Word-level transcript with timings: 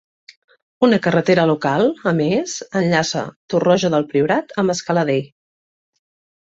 Una 0.87 0.97
carretera 1.07 1.43
local, 1.51 1.85
a 2.13 2.15
més, 2.21 2.57
enllaça 2.81 3.23
Torroja 3.55 3.93
del 3.97 4.11
Priorat 4.15 4.59
amb 4.65 4.77
Escaladei. 4.79 5.27